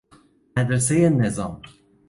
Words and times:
مدرسه 0.57 1.09
نظام 1.09 1.61